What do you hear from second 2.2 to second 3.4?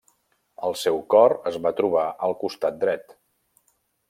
al costat dret.